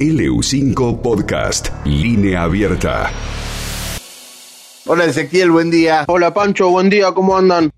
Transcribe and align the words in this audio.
LU5 0.00 1.02
Podcast, 1.02 1.68
línea 1.84 2.44
abierta. 2.44 3.10
Hola 4.86 5.04
Ezequiel, 5.04 5.50
buen 5.50 5.70
día. 5.70 6.06
Hola 6.08 6.32
Pancho, 6.32 6.70
buen 6.70 6.88
día, 6.88 7.12
¿cómo 7.12 7.36
andan? 7.36 7.70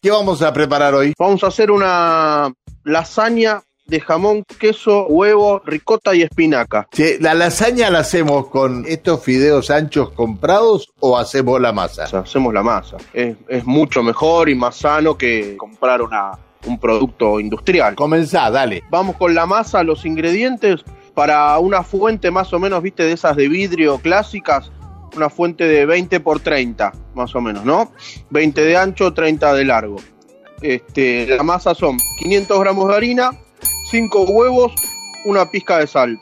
¿Qué 0.00 0.12
vamos 0.12 0.40
a 0.42 0.52
preparar 0.52 0.94
hoy? 0.94 1.14
Vamos 1.18 1.42
a 1.42 1.48
hacer 1.48 1.72
una 1.72 2.52
lasaña 2.84 3.60
de 3.86 3.98
jamón, 3.98 4.44
queso, 4.60 5.08
huevo, 5.08 5.62
ricota 5.66 6.14
y 6.14 6.22
espinaca. 6.22 6.86
Che, 6.92 7.18
¿La 7.18 7.34
lasaña 7.34 7.90
la 7.90 7.98
hacemos 7.98 8.46
con 8.46 8.84
estos 8.86 9.24
fideos 9.24 9.68
anchos 9.72 10.10
comprados 10.10 10.92
o 11.00 11.18
hacemos 11.18 11.60
la 11.60 11.72
masa? 11.72 12.04
O 12.04 12.06
sea, 12.06 12.20
hacemos 12.20 12.54
la 12.54 12.62
masa. 12.62 12.98
Es, 13.12 13.36
es 13.48 13.64
mucho 13.64 14.04
mejor 14.04 14.48
y 14.48 14.54
más 14.54 14.76
sano 14.76 15.18
que 15.18 15.56
comprar 15.56 16.02
una, 16.02 16.38
un 16.66 16.78
producto 16.78 17.40
industrial. 17.40 17.96
Comenzá, 17.96 18.48
dale. 18.48 18.84
Vamos 18.90 19.16
con 19.16 19.34
la 19.34 19.44
masa, 19.44 19.82
los 19.82 20.06
ingredientes 20.06 20.84
para 21.14 21.58
una 21.58 21.82
fuente 21.82 22.30
más 22.30 22.52
o 22.52 22.58
menos, 22.58 22.82
viste, 22.82 23.04
de 23.04 23.12
esas 23.12 23.36
de 23.36 23.48
vidrio 23.48 23.98
clásicas, 23.98 24.70
una 25.16 25.30
fuente 25.30 25.64
de 25.64 25.86
20 25.86 26.20
por 26.20 26.40
30, 26.40 26.92
más 27.14 27.34
o 27.34 27.40
menos, 27.40 27.64
¿no? 27.64 27.92
20 28.30 28.60
de 28.60 28.76
ancho, 28.76 29.12
30 29.14 29.54
de 29.54 29.64
largo. 29.64 29.96
Este, 30.60 31.26
la 31.26 31.42
masa 31.42 31.74
son 31.74 31.98
500 32.18 32.60
gramos 32.60 32.88
de 32.88 32.96
harina, 32.96 33.30
5 33.90 34.22
huevos, 34.22 34.72
una 35.24 35.50
pizca 35.50 35.78
de 35.78 35.86
sal. 35.86 36.20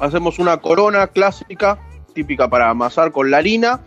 Hacemos 0.00 0.38
una 0.38 0.58
corona 0.58 1.06
clásica, 1.06 1.78
típica 2.14 2.48
para 2.48 2.70
amasar 2.70 3.12
con 3.12 3.30
la 3.30 3.38
harina. 3.38 3.80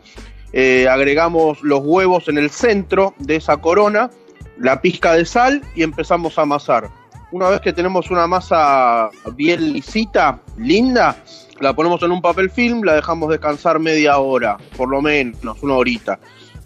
Eh, 0.54 0.88
agregamos 0.90 1.62
los 1.62 1.82
huevos 1.84 2.28
en 2.28 2.38
el 2.38 2.50
centro 2.50 3.14
de 3.20 3.38
esa 3.38 3.58
corona, 3.58 4.10
la 4.58 4.82
pizca 4.82 5.14
de 5.14 5.26
sal 5.26 5.62
y 5.76 5.84
empezamos 5.84 6.38
a 6.38 6.42
amasar. 6.42 6.90
Una 7.32 7.50
vez 7.50 7.62
que 7.62 7.72
tenemos 7.72 8.12
una 8.12 8.28
masa 8.28 9.10
bien 9.36 9.72
lisita, 9.74 10.40
linda, 10.58 11.16
la 11.62 11.74
ponemos 11.74 12.02
en 12.04 12.12
un 12.12 12.22
papel 12.22 12.50
film, 12.50 12.84
la 12.84 12.94
dejamos 12.96 13.30
descansar 13.30 13.80
media 13.80 14.18
hora, 14.18 14.58
por 14.76 14.90
lo 14.90 15.02
menos, 15.02 15.64
una 15.64 15.76
horita. 15.76 16.20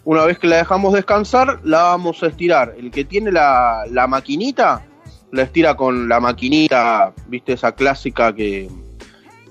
Una 0.04 0.24
vez 0.24 0.38
que 0.38 0.48
la 0.48 0.56
dejamos 0.56 0.92
descansar, 0.92 1.60
la 1.64 1.82
vamos 1.82 2.22
a 2.22 2.26
estirar. 2.28 2.74
El 2.78 2.90
que 2.90 3.04
tiene 3.04 3.30
la, 3.30 3.84
la 3.90 4.06
maquinita, 4.08 4.84
la 5.32 5.42
estira 5.42 5.76
con 5.76 6.08
la 6.08 6.18
maquinita, 6.20 7.12
viste, 7.28 7.52
esa 7.52 7.72
clásica 7.72 8.32
que, 8.34 8.68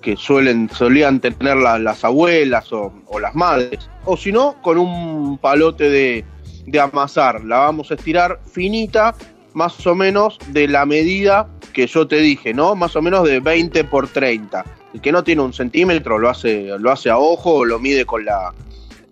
que 0.02 0.16
suelen, 0.17 0.69
solían 0.69 1.19
tener 1.22 1.57
la- 1.57 1.79
las 1.79 2.03
abuelas 2.03 2.72
o, 2.73 2.94
o 3.07 3.19
las 3.19 3.35
madres. 3.35 3.89
O 4.05 4.17
si 4.17 4.31
no, 4.33 4.61
con 4.61 4.77
un 4.77 5.38
palote 5.38 5.89
de, 5.89 6.25
de 6.66 6.79
amasar. 6.79 7.44
La 7.44 7.59
vamos 7.59 7.91
a 7.91 7.95
estirar 7.95 8.39
finita, 8.52 9.13
más 9.55 9.87
o 9.87 9.95
menos 9.95 10.37
de 10.49 10.67
la 10.67 10.85
medida 10.85 11.47
que 11.73 11.87
yo 11.87 12.07
te 12.07 12.17
dije, 12.17 12.53
¿no? 12.53 12.75
Más 12.75 12.95
o 12.95 13.01
menos 13.01 13.23
de 13.23 13.39
20 13.39 13.85
por 13.85 14.09
30. 14.09 14.63
El 14.93 15.01
que 15.01 15.11
no 15.11 15.23
tiene 15.23 15.41
un 15.41 15.53
centímetro 15.53 16.19
lo 16.19 16.29
hace, 16.29 16.77
lo 16.77 16.91
hace 16.91 17.09
a 17.09 17.17
ojo 17.17 17.55
o 17.55 17.65
lo 17.65 17.79
mide 17.79 18.05
con 18.05 18.25
la, 18.25 18.53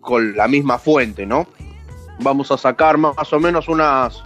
con 0.02 0.36
la 0.36 0.48
misma 0.50 0.78
fuente, 0.78 1.26
¿no? 1.26 1.48
Vamos 2.20 2.52
a 2.52 2.58
sacar 2.58 2.98
más 2.98 3.32
o 3.32 3.40
menos 3.40 3.70
unas 3.70 4.22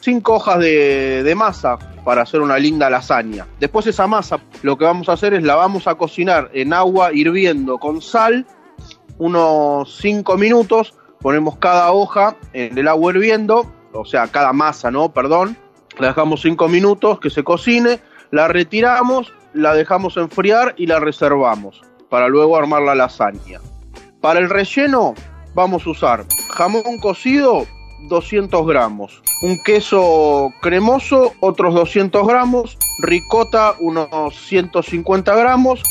5 0.00 0.34
hojas 0.34 0.58
de, 0.60 1.22
de 1.22 1.34
masa 1.34 1.78
para 2.04 2.22
hacer 2.22 2.40
una 2.40 2.58
linda 2.58 2.90
lasaña. 2.90 3.46
Después 3.58 3.86
esa 3.86 4.06
masa 4.06 4.40
lo 4.62 4.76
que 4.76 4.84
vamos 4.84 5.08
a 5.08 5.14
hacer 5.14 5.32
es 5.32 5.42
la 5.42 5.54
vamos 5.54 5.86
a 5.86 5.94
cocinar 5.94 6.50
en 6.52 6.74
agua 6.74 7.12
hirviendo 7.12 7.78
con 7.78 8.02
sal 8.02 8.46
unos 9.16 9.98
5 10.00 10.36
minutos. 10.36 10.94
Ponemos 11.20 11.56
cada 11.56 11.90
hoja 11.90 12.36
en 12.52 12.78
el 12.78 12.86
agua 12.86 13.12
hirviendo, 13.12 13.66
o 13.92 14.04
sea, 14.04 14.26
cada 14.28 14.52
masa, 14.52 14.90
¿no? 14.90 15.12
Perdón. 15.12 15.56
La 15.98 16.08
dejamos 16.08 16.42
5 16.42 16.68
minutos 16.68 17.18
que 17.18 17.28
se 17.28 17.42
cocine, 17.42 17.98
la 18.30 18.46
retiramos, 18.46 19.32
la 19.52 19.74
dejamos 19.74 20.16
enfriar 20.16 20.74
y 20.76 20.86
la 20.86 21.00
reservamos 21.00 21.82
para 22.08 22.28
luego 22.28 22.56
armar 22.56 22.82
la 22.82 22.94
lasaña. 22.94 23.60
Para 24.20 24.38
el 24.38 24.48
relleno 24.48 25.14
vamos 25.54 25.86
a 25.86 25.90
usar 25.90 26.26
jamón 26.50 26.98
cocido 27.00 27.66
200 28.08 28.66
gramos, 28.66 29.22
un 29.42 29.58
queso 29.64 30.52
cremoso 30.60 31.34
otros 31.40 31.74
200 31.74 32.26
gramos, 32.26 32.78
ricota 33.02 33.74
unos 33.80 34.36
150 34.46 35.34
gramos, 35.34 35.82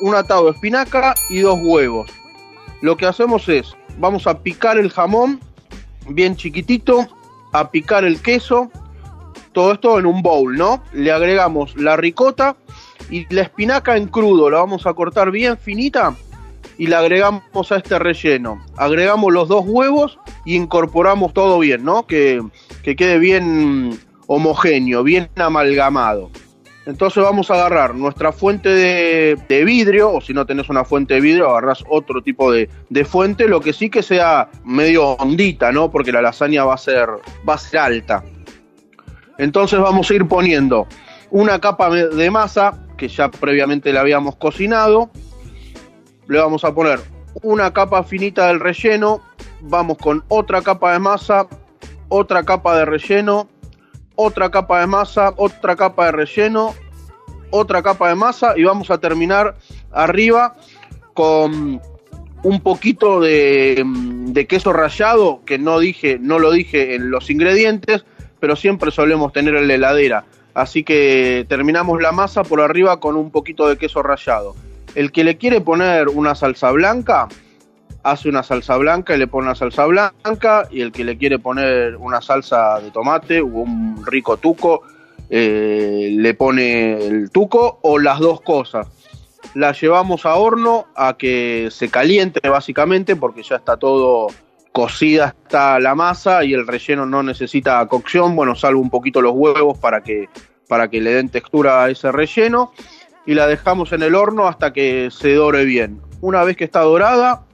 un 0.00 0.14
atado 0.14 0.46
de 0.46 0.50
espinaca 0.52 1.14
y 1.30 1.40
dos 1.40 1.58
huevos. 1.62 2.10
Lo 2.80 2.96
que 2.96 3.06
hacemos 3.06 3.48
es, 3.48 3.76
vamos 3.98 4.26
a 4.26 4.40
picar 4.40 4.78
el 4.78 4.90
jamón 4.90 5.40
bien 6.08 6.36
chiquitito, 6.36 7.08
a 7.54 7.70
picar 7.70 8.04
el 8.04 8.20
queso, 8.20 8.68
todo 9.52 9.72
esto 9.72 9.98
en 10.00 10.06
un 10.06 10.22
bowl, 10.22 10.56
¿no? 10.56 10.82
Le 10.92 11.12
agregamos 11.12 11.76
la 11.76 11.96
ricota 11.96 12.56
y 13.08 13.32
la 13.32 13.42
espinaca 13.42 13.96
en 13.96 14.08
crudo, 14.08 14.50
la 14.50 14.58
vamos 14.58 14.86
a 14.86 14.94
cortar 14.94 15.30
bien 15.30 15.56
finita 15.56 16.16
y 16.78 16.88
la 16.88 16.98
agregamos 16.98 17.70
a 17.70 17.76
este 17.76 17.96
relleno. 18.00 18.60
Agregamos 18.76 19.32
los 19.32 19.46
dos 19.46 19.64
huevos 19.64 20.18
y 20.44 20.56
incorporamos 20.56 21.32
todo 21.32 21.60
bien, 21.60 21.84
¿no? 21.84 22.08
Que, 22.08 22.42
que 22.82 22.96
quede 22.96 23.18
bien 23.18 24.00
homogéneo, 24.26 25.04
bien 25.04 25.30
amalgamado. 25.36 26.30
Entonces 26.86 27.22
vamos 27.22 27.50
a 27.50 27.54
agarrar 27.54 27.94
nuestra 27.94 28.30
fuente 28.30 28.68
de, 28.68 29.38
de 29.48 29.64
vidrio, 29.64 30.12
o 30.12 30.20
si 30.20 30.34
no 30.34 30.44
tenés 30.44 30.68
una 30.68 30.84
fuente 30.84 31.14
de 31.14 31.20
vidrio, 31.20 31.50
agarrás 31.50 31.82
otro 31.88 32.22
tipo 32.22 32.52
de, 32.52 32.68
de 32.90 33.04
fuente, 33.04 33.48
lo 33.48 33.60
que 33.60 33.72
sí 33.72 33.88
que 33.88 34.02
sea 34.02 34.50
medio 34.64 35.12
hondita, 35.12 35.72
¿no? 35.72 35.90
Porque 35.90 36.12
la 36.12 36.20
lasaña 36.20 36.64
va 36.64 36.74
a 36.74 36.78
ser, 36.78 37.08
va 37.48 37.54
a 37.54 37.58
ser 37.58 37.80
alta. 37.80 38.24
Entonces 39.38 39.78
vamos 39.80 40.10
a 40.10 40.14
ir 40.14 40.26
poniendo 40.26 40.86
una 41.30 41.58
capa 41.58 41.90
de 41.90 42.30
masa 42.30 42.78
que 42.96 43.08
ya 43.08 43.30
previamente 43.30 43.92
la 43.92 44.00
habíamos 44.00 44.36
cocinado. 44.36 45.10
Le 46.28 46.38
vamos 46.38 46.64
a 46.64 46.74
poner 46.74 47.00
una 47.42 47.72
capa 47.72 48.02
finita 48.02 48.48
del 48.48 48.60
relleno. 48.60 49.20
Vamos 49.62 49.98
con 49.98 50.22
otra 50.28 50.62
capa 50.62 50.92
de 50.92 50.98
masa, 50.98 51.46
otra 52.08 52.44
capa 52.44 52.76
de 52.76 52.84
relleno, 52.84 53.48
otra 54.16 54.50
capa 54.50 54.80
de 54.80 54.86
masa, 54.86 55.34
otra 55.36 55.76
capa 55.76 56.06
de 56.06 56.12
relleno, 56.12 56.74
otra 57.50 57.82
capa 57.82 58.08
de 58.08 58.14
masa 58.14 58.54
y 58.56 58.64
vamos 58.64 58.90
a 58.90 58.98
terminar 58.98 59.56
arriba 59.92 60.56
con 61.12 61.80
un 62.42 62.60
poquito 62.60 63.20
de, 63.20 63.82
de 63.86 64.46
queso 64.46 64.72
rallado 64.72 65.40
que 65.46 65.58
no 65.58 65.78
dije, 65.78 66.18
no 66.20 66.38
lo 66.38 66.50
dije 66.50 66.94
en 66.94 67.10
los 67.10 67.30
ingredientes, 67.30 68.04
pero 68.40 68.56
siempre 68.56 68.90
solemos 68.90 69.32
tener 69.32 69.54
en 69.54 69.68
la 69.68 69.74
heladera. 69.74 70.24
Así 70.52 70.84
que 70.84 71.46
terminamos 71.48 72.00
la 72.00 72.12
masa 72.12 72.44
por 72.44 72.60
arriba 72.60 73.00
con 73.00 73.16
un 73.16 73.30
poquito 73.30 73.68
de 73.68 73.76
queso 73.76 74.02
rallado. 74.02 74.54
El 74.94 75.10
que 75.10 75.24
le 75.24 75.36
quiere 75.36 75.60
poner 75.60 76.08
una 76.08 76.34
salsa 76.34 76.70
blanca, 76.70 77.28
hace 78.04 78.28
una 78.28 78.42
salsa 78.42 78.76
blanca 78.76 79.14
y 79.16 79.18
le 79.18 79.26
pone 79.26 79.46
una 79.46 79.56
salsa 79.56 79.86
blanca. 79.86 80.68
Y 80.70 80.82
el 80.82 80.92
que 80.92 81.02
le 81.02 81.18
quiere 81.18 81.38
poner 81.38 81.96
una 81.96 82.20
salsa 82.20 82.78
de 82.80 82.90
tomate 82.90 83.40
o 83.40 83.46
un 83.46 84.04
rico 84.06 84.36
tuco, 84.36 84.82
eh, 85.28 86.14
le 86.16 86.34
pone 86.34 87.04
el 87.04 87.30
tuco 87.30 87.80
o 87.82 87.98
las 87.98 88.20
dos 88.20 88.40
cosas. 88.42 88.86
La 89.54 89.72
llevamos 89.72 90.24
a 90.26 90.36
horno 90.36 90.86
a 90.94 91.16
que 91.16 91.68
se 91.70 91.88
caliente 91.88 92.48
básicamente 92.48 93.16
porque 93.16 93.42
ya 93.42 93.56
está 93.56 93.76
todo 93.76 94.28
cocida 94.74 95.36
está 95.44 95.78
la 95.78 95.94
masa 95.94 96.42
y 96.42 96.52
el 96.52 96.66
relleno 96.66 97.06
no 97.06 97.22
necesita 97.22 97.86
cocción, 97.86 98.34
bueno, 98.34 98.56
salvo 98.56 98.80
un 98.80 98.90
poquito 98.90 99.22
los 99.22 99.32
huevos 99.32 99.78
para 99.78 100.02
que, 100.02 100.28
para 100.66 100.88
que 100.88 101.00
le 101.00 101.14
den 101.14 101.28
textura 101.28 101.84
a 101.84 101.90
ese 101.90 102.10
relleno 102.10 102.72
y 103.24 103.34
la 103.34 103.46
dejamos 103.46 103.92
en 103.92 104.02
el 104.02 104.16
horno 104.16 104.48
hasta 104.48 104.72
que 104.72 105.10
se 105.12 105.34
dore 105.34 105.64
bien. 105.64 106.00
Una 106.20 106.42
vez 106.42 106.56
que 106.56 106.64
está 106.64 106.80
dorada, 106.80 107.44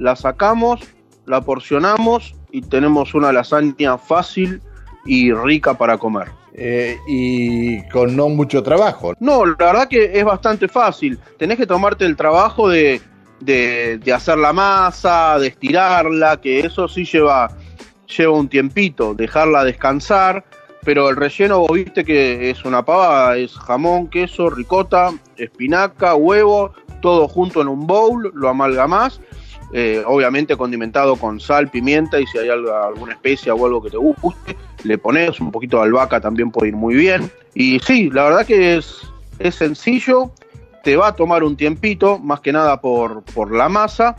la 0.00 0.16
sacamos, 0.16 0.80
la 1.26 1.42
porcionamos 1.42 2.34
y 2.50 2.62
tenemos 2.62 3.14
una 3.14 3.32
lasaña 3.32 3.98
fácil 3.98 4.60
y 5.04 5.32
rica 5.32 5.74
para 5.74 5.98
comer. 5.98 6.28
Eh, 6.54 6.98
y 7.06 7.86
con 7.90 8.16
no 8.16 8.28
mucho 8.28 8.62
trabajo. 8.62 9.14
No, 9.20 9.46
la 9.46 9.54
verdad 9.56 9.88
que 9.88 10.18
es 10.18 10.24
bastante 10.24 10.66
fácil. 10.66 11.18
Tenés 11.38 11.58
que 11.58 11.66
tomarte 11.66 12.04
el 12.04 12.16
trabajo 12.16 12.68
de, 12.68 13.00
de, 13.40 13.98
de 13.98 14.12
hacer 14.12 14.38
la 14.38 14.52
masa, 14.52 15.38
de 15.38 15.48
estirarla, 15.48 16.40
que 16.40 16.60
eso 16.60 16.88
sí 16.88 17.04
lleva, 17.04 17.50
lleva 18.18 18.32
un 18.32 18.48
tiempito, 18.48 19.14
dejarla 19.14 19.64
descansar, 19.64 20.44
pero 20.82 21.10
el 21.10 21.16
relleno 21.16 21.60
vos 21.60 21.72
viste 21.72 22.04
que 22.04 22.50
es 22.50 22.64
una 22.64 22.84
pavada, 22.84 23.36
es 23.36 23.54
jamón, 23.54 24.08
queso, 24.08 24.48
ricota, 24.50 25.12
espinaca, 25.36 26.14
huevo, 26.14 26.72
todo 27.00 27.28
junto 27.28 27.60
en 27.60 27.68
un 27.68 27.86
bowl, 27.86 28.32
lo 28.34 28.48
amalgamás, 28.48 29.20
eh, 29.72 30.02
obviamente 30.04 30.56
condimentado 30.56 31.16
con 31.16 31.40
sal, 31.40 31.68
pimienta 31.68 32.18
y 32.18 32.26
si 32.26 32.38
hay 32.38 32.48
algo, 32.48 32.74
alguna 32.74 33.12
especia 33.12 33.54
o 33.54 33.66
algo 33.66 33.82
que 33.82 33.90
te 33.90 33.96
guste, 33.96 34.56
le 34.84 34.98
pones 34.98 35.40
un 35.40 35.52
poquito 35.52 35.78
de 35.78 35.84
albahaca 35.84 36.20
también 36.20 36.50
puede 36.50 36.68
ir 36.68 36.76
muy 36.76 36.94
bien. 36.94 37.30
Y 37.54 37.78
sí, 37.80 38.10
la 38.10 38.24
verdad 38.24 38.46
que 38.46 38.76
es, 38.76 39.00
es 39.38 39.54
sencillo, 39.54 40.32
te 40.82 40.96
va 40.96 41.08
a 41.08 41.16
tomar 41.16 41.44
un 41.44 41.56
tiempito, 41.56 42.18
más 42.18 42.40
que 42.40 42.52
nada 42.52 42.80
por, 42.80 43.22
por 43.22 43.54
la 43.54 43.68
masa, 43.68 44.16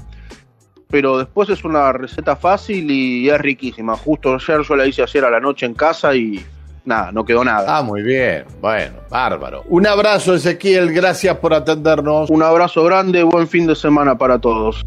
pero 0.89 1.17
después 1.17 1.49
es 1.49 1.63
una 1.63 1.91
receta 1.93 2.35
fácil 2.35 2.91
y 2.91 3.29
es 3.29 3.39
riquísima. 3.39 3.95
Justo 3.95 4.35
ayer 4.35 4.61
yo 4.61 4.75
la 4.75 4.85
hice 4.85 5.01
ayer 5.03 5.25
a 5.25 5.31
la 5.31 5.39
noche 5.39 5.65
en 5.65 5.73
casa 5.73 6.13
y, 6.15 6.43
nada, 6.85 7.11
no 7.11 7.25
quedó 7.25 7.43
nada. 7.43 7.77
Ah, 7.77 7.81
muy 7.81 8.01
bien. 8.01 8.45
Bueno, 8.61 8.93
bárbaro. 9.09 9.63
Un 9.69 9.87
abrazo, 9.87 10.35
Ezequiel. 10.35 10.93
Gracias 10.93 11.37
por 11.37 11.53
atendernos. 11.53 12.29
Un 12.29 12.43
abrazo 12.43 12.83
grande, 12.83 13.23
buen 13.23 13.47
fin 13.47 13.67
de 13.67 13.75
semana 13.75 14.17
para 14.17 14.39
todos. 14.39 14.85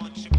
want 0.00 0.16
you. 0.18 0.33